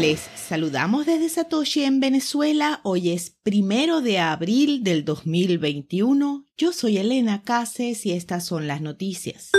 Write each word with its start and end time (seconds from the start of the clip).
Les 0.00 0.20
saludamos 0.34 1.06
desde 1.06 1.30
Satoshi 1.30 1.84
en 1.84 2.00
Venezuela. 2.00 2.80
Hoy 2.82 3.12
es 3.12 3.30
primero 3.42 4.02
de 4.02 4.18
abril 4.18 4.84
del 4.84 5.06
2021. 5.06 6.46
Yo 6.58 6.72
soy 6.72 6.98
Elena 6.98 7.42
Cases 7.42 8.04
y 8.04 8.12
estas 8.12 8.44
son 8.44 8.66
las 8.66 8.82
noticias. 8.82 9.52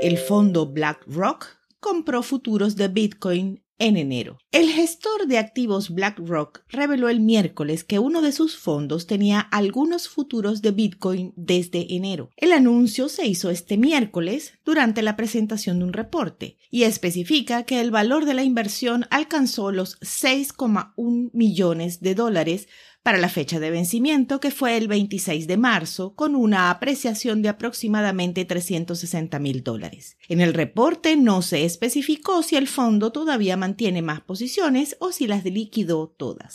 El 0.00 0.16
fondo 0.16 0.72
BlackRock 0.72 1.46
compró 1.80 2.22
futuros 2.22 2.76
de 2.76 2.88
Bitcoin 2.88 3.63
en 3.78 3.96
enero. 3.96 4.38
El 4.52 4.68
gestor 4.68 5.26
de 5.26 5.38
activos 5.38 5.90
BlackRock 5.90 6.62
reveló 6.68 7.08
el 7.08 7.20
miércoles 7.20 7.84
que 7.84 7.98
uno 7.98 8.22
de 8.22 8.32
sus 8.32 8.56
fondos 8.56 9.06
tenía 9.06 9.40
algunos 9.40 10.08
futuros 10.08 10.62
de 10.62 10.70
Bitcoin 10.70 11.32
desde 11.36 11.94
enero. 11.94 12.30
El 12.36 12.52
anuncio 12.52 13.08
se 13.08 13.26
hizo 13.26 13.50
este 13.50 13.76
miércoles 13.76 14.54
durante 14.64 15.02
la 15.02 15.16
presentación 15.16 15.78
de 15.78 15.84
un 15.86 15.92
reporte 15.92 16.56
y 16.70 16.84
especifica 16.84 17.64
que 17.64 17.80
el 17.80 17.90
valor 17.90 18.24
de 18.24 18.34
la 18.34 18.44
inversión 18.44 19.06
alcanzó 19.10 19.72
los 19.72 19.98
6,1 20.00 21.30
millones 21.32 22.00
de 22.00 22.14
dólares 22.14 22.68
para 23.04 23.18
la 23.18 23.28
fecha 23.28 23.60
de 23.60 23.70
vencimiento, 23.70 24.40
que 24.40 24.50
fue 24.50 24.78
el 24.78 24.88
26 24.88 25.46
de 25.46 25.58
marzo, 25.58 26.14
con 26.14 26.34
una 26.34 26.70
apreciación 26.70 27.42
de 27.42 27.50
aproximadamente 27.50 28.46
360 28.46 29.38
mil 29.38 29.62
dólares. 29.62 30.16
En 30.26 30.40
el 30.40 30.54
reporte 30.54 31.14
no 31.14 31.42
se 31.42 31.66
especificó 31.66 32.42
si 32.42 32.56
el 32.56 32.66
fondo 32.66 33.12
todavía 33.12 33.58
mantiene 33.58 34.00
más 34.00 34.22
posiciones 34.22 34.96
o 35.00 35.12
si 35.12 35.26
las 35.26 35.44
liquidó 35.44 36.14
todas. 36.16 36.54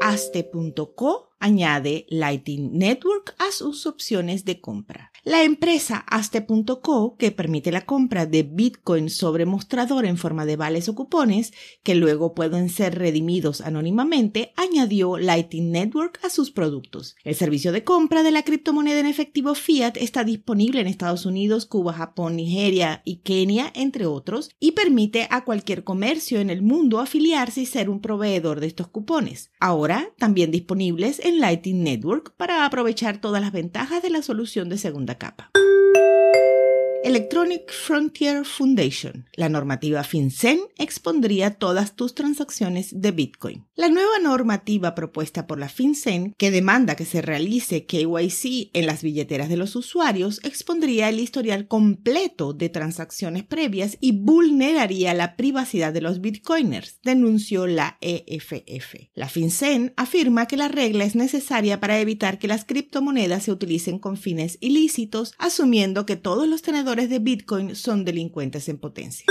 Aste.co 0.00 1.27
añade 1.40 2.06
Lightning 2.08 2.70
Network 2.72 3.34
a 3.38 3.52
sus 3.52 3.86
opciones 3.86 4.44
de 4.44 4.60
compra. 4.60 5.12
La 5.24 5.42
empresa 5.42 6.04
Aste.co, 6.08 7.16
que 7.18 7.30
permite 7.30 7.72
la 7.72 7.84
compra 7.84 8.24
de 8.24 8.44
Bitcoin 8.44 9.10
sobre 9.10 9.46
mostrador 9.46 10.06
en 10.06 10.16
forma 10.16 10.46
de 10.46 10.56
vales 10.56 10.88
o 10.88 10.94
cupones, 10.94 11.52
que 11.82 11.94
luego 11.94 12.34
pueden 12.34 12.70
ser 12.70 12.98
redimidos 12.98 13.60
anónimamente, 13.60 14.52
añadió 14.56 15.18
Lightning 15.18 15.70
Network 15.70 16.18
a 16.24 16.30
sus 16.30 16.50
productos. 16.50 17.16
El 17.24 17.34
servicio 17.34 17.72
de 17.72 17.84
compra 17.84 18.22
de 18.22 18.30
la 18.30 18.42
criptomoneda 18.42 19.00
en 19.00 19.06
efectivo 19.06 19.54
fiat 19.54 19.96
está 19.96 20.24
disponible 20.24 20.80
en 20.80 20.86
Estados 20.86 21.26
Unidos, 21.26 21.66
Cuba, 21.66 21.92
Japón, 21.92 22.36
Nigeria 22.36 23.02
y 23.04 23.16
Kenia, 23.16 23.72
entre 23.74 24.06
otros, 24.06 24.50
y 24.60 24.72
permite 24.72 25.26
a 25.30 25.44
cualquier 25.44 25.84
comercio 25.84 26.40
en 26.40 26.50
el 26.50 26.62
mundo 26.62 27.00
afiliarse 27.00 27.60
y 27.62 27.66
ser 27.66 27.90
un 27.90 28.00
proveedor 28.00 28.60
de 28.60 28.66
estos 28.68 28.88
cupones. 28.88 29.50
Ahora 29.60 30.12
también 30.18 30.50
disponibles 30.50 31.20
en 31.28 31.84
Network 31.84 32.32
para 32.36 32.64
aprovechar 32.64 33.20
todas 33.20 33.40
las 33.42 33.52
ventajas 33.52 34.02
de 34.02 34.10
la 34.10 34.22
solución 34.22 34.68
de 34.68 34.78
segunda 34.78 35.16
capa. 35.16 35.50
Electronic 37.04 37.70
Frontier 37.70 38.44
Foundation. 38.44 39.28
La 39.34 39.48
normativa 39.48 40.02
FinCEN 40.02 40.58
expondría 40.76 41.54
todas 41.54 41.94
tus 41.94 42.14
transacciones 42.14 43.00
de 43.00 43.12
Bitcoin. 43.12 43.66
La 43.76 43.88
nueva 43.88 44.18
normativa 44.20 44.96
propuesta 44.96 45.46
por 45.46 45.60
la 45.60 45.68
FinCEN, 45.68 46.34
que 46.36 46.50
demanda 46.50 46.96
que 46.96 47.04
se 47.04 47.22
realice 47.22 47.86
KYC 47.86 48.70
en 48.72 48.86
las 48.86 49.02
billeteras 49.02 49.48
de 49.48 49.56
los 49.56 49.76
usuarios, 49.76 50.40
expondría 50.42 51.08
el 51.08 51.20
historial 51.20 51.68
completo 51.68 52.52
de 52.52 52.68
transacciones 52.68 53.44
previas 53.44 53.96
y 54.00 54.12
vulneraría 54.12 55.14
la 55.14 55.36
privacidad 55.36 55.92
de 55.92 56.00
los 56.00 56.20
bitcoiners, 56.20 56.98
denunció 57.04 57.68
la 57.68 57.96
EFF. 58.00 59.10
La 59.14 59.28
FinCEN 59.28 59.94
afirma 59.96 60.46
que 60.46 60.56
la 60.56 60.68
regla 60.68 61.04
es 61.04 61.14
necesaria 61.14 61.78
para 61.78 62.00
evitar 62.00 62.40
que 62.40 62.48
las 62.48 62.64
criptomonedas 62.64 63.44
se 63.44 63.52
utilicen 63.52 64.00
con 64.00 64.16
fines 64.16 64.58
ilícitos, 64.60 65.34
asumiendo 65.38 66.04
que 66.04 66.16
todos 66.16 66.48
los 66.48 66.62
tenedores 66.62 66.87
de 66.96 67.18
Bitcoin 67.18 67.76
son 67.76 68.04
delincuentes 68.04 68.68
en 68.68 68.78
potencia. 68.78 69.26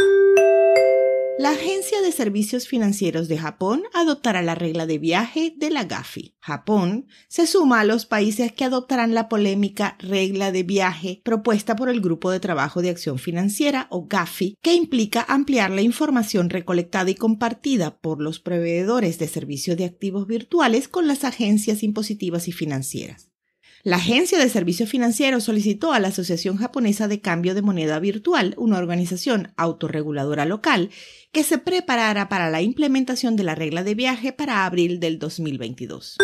La 1.40 1.52
Agencia 1.52 2.02
de 2.02 2.12
Servicios 2.12 2.68
Financieros 2.68 3.28
de 3.28 3.38
Japón 3.38 3.84
adoptará 3.94 4.44
la 4.44 4.54
regla 4.54 4.86
de 4.86 5.00
viaje 5.00 5.54
de 5.58 5.72
la 5.72 5.84
GAFI. 5.84 6.36
Japón 6.40 7.08
se 7.28 7.48
suma 7.48 7.80
a 7.80 7.84
los 7.84 8.06
países 8.06 8.52
que 8.52 8.64
adoptarán 8.64 9.14
la 9.16 9.28
polémica 9.28 9.98
regla 10.00 10.52
de 10.52 10.64
viaje 10.64 11.22
propuesta 11.24 11.76
por 11.76 11.90
el 11.90 12.00
Grupo 12.02 12.30
de 12.30 12.40
Trabajo 12.40 12.82
de 12.82 12.90
Acción 12.90 13.18
Financiera 13.18 13.88
o 13.90 14.08
GAFI, 14.08 14.56
que 14.62 14.76
implica 14.76 15.26
ampliar 15.28 15.72
la 15.72 15.82
información 15.82 16.52
recolectada 16.52 17.10
y 17.10 17.16
compartida 17.16 17.98
por 18.00 18.22
los 18.22 18.40
proveedores 18.40 19.18
de 19.18 19.28
servicios 19.28 19.78
de 19.78 19.86
activos 19.86 20.28
virtuales 20.28 20.88
con 20.88 21.08
las 21.08 21.24
agencias 21.24 21.82
impositivas 21.82 22.48
y 22.48 22.52
financieras. 22.52 23.32
La 23.88 23.96
Agencia 23.96 24.38
de 24.38 24.50
Servicios 24.50 24.90
Financieros 24.90 25.46
solicitó 25.46 25.94
a 25.94 26.00
la 26.02 26.10
Asociación 26.10 26.58
Japonesa 26.58 27.08
de 27.08 27.22
Cambio 27.22 27.56
de 27.56 27.62
Moneda 27.62 28.00
Virtual, 28.00 28.54
una 28.58 28.80
organización 28.80 29.54
autorreguladora 29.56 30.44
local, 30.44 30.90
que 31.32 31.46
se 31.46 31.58
preparara 31.58 32.28
para 32.28 32.50
la 32.50 32.62
implementación 32.62 33.38
de 33.38 33.44
la 33.44 33.56
regla 33.56 33.86
de 33.86 33.96
viaje 33.96 34.34
para 34.34 34.66
abril 34.66 35.00
del 35.00 35.20
2022. 35.20 36.18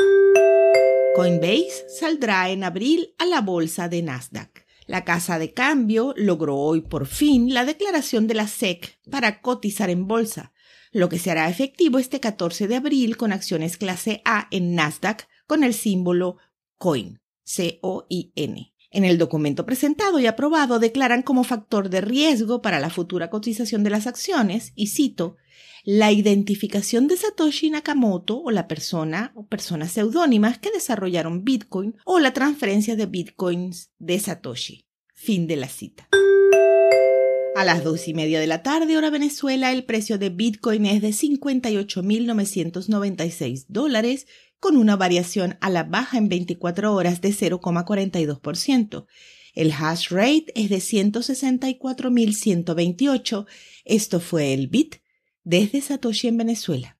Coinbase 1.16 1.85
saldrá 1.88 2.50
en 2.50 2.66
abril 2.66 3.16
a 3.18 3.25
la 3.25 3.40
bolsa 3.40 3.88
de 3.88 4.01
Nasdaq. 4.01 4.66
La 4.85 5.06
casa 5.06 5.40
de 5.40 5.53
cambio 5.53 6.13
logró 6.18 6.57
hoy 6.57 6.81
por 6.81 7.06
fin 7.07 7.53
la 7.53 7.63
declaración 7.63 8.28
de 8.28 8.34
la 8.34 8.50
SEC 8.50 9.00
para 9.09 9.40
cotizar 9.40 9.90
en 9.90 10.06
bolsa, 10.06 10.51
lo 10.91 11.07
que 11.07 11.18
se 11.18 11.31
hará 11.31 11.47
efectivo 11.47 11.97
este 11.97 12.19
14 12.19 12.68
de 12.68 12.75
abril 12.75 13.16
con 13.16 13.31
acciones 13.31 13.78
clase 13.78 14.22
A 14.25 14.50
en 14.51 14.75
Nasdaq 14.75 15.30
con 15.47 15.63
el 15.63 15.74
símbolo 15.74 16.40
COIN. 16.78 17.23
C-O-I-N. 17.44 18.74
En 18.92 19.06
el 19.06 19.18
documento 19.18 19.66
presentado 19.66 20.20
y 20.20 20.28
aprobado 20.28 20.78
declaran 20.78 21.24
como 21.24 21.44
factor 21.44 21.90
de 21.90 22.02
riesgo 22.02 22.62
para 22.62 22.80
la 22.80 22.92
futura 22.92 23.30
cotización 23.30 23.84
de 23.84 23.90
las 23.90 24.06
acciones, 24.06 24.72
y 24.76 24.88
cito, 24.88 25.38
la 25.84 26.12
identificación 26.12 27.08
de 27.08 27.18
Satoshi 27.18 27.70
Nakamoto 27.70 28.42
o 28.42 28.52
la 28.52 28.68
persona 28.68 29.34
o 29.36 29.48
personas 29.48 29.92
seudónimas 29.92 30.59
que 30.59 30.72
desarrollaron 30.72 31.44
Bitcoin 31.44 31.96
o 32.06 32.20
la 32.20 32.34
transferencia 32.34 32.96
de 32.96 33.06
Bitcoins 33.08 33.92
de 34.00 34.20
Satoshi. 34.20 34.86
Fin 35.14 35.48
de 35.48 35.56
la 35.58 35.68
cita. 35.68 36.08
A 37.56 37.64
las 37.64 37.84
dos 37.84 38.08
y 38.08 38.16
media 38.16 38.40
de 38.40 38.47
la 38.47 38.64
tarde, 38.64 38.97
hora 38.97 39.12
Venezuela, 39.12 39.72
el 39.72 39.86
precio 39.86 40.18
de 40.18 40.31
Bitcoin 40.31 40.88
es 40.88 41.03
de 41.03 41.09
58.996 41.09 43.66
dólares 43.68 44.25
con 44.59 44.75
una 44.75 44.96
variación 44.96 45.59
a 45.62 45.69
la 45.69 45.84
baja 45.84 46.18
en 46.18 46.30
24 46.30 46.92
horas 46.92 47.22
de 47.22 47.30
0,42%. 47.30 49.06
El 49.53 49.72
hash 49.72 50.09
rate 50.09 50.47
es 50.56 50.69
de 50.69 50.78
164.128. 50.78 53.46
Esto 53.86 54.19
fue 54.19 54.53
el 54.53 54.68
BIT 54.68 54.96
desde 55.44 55.81
Satoshi 55.81 56.30
en 56.30 56.38
Venezuela. 56.38 56.97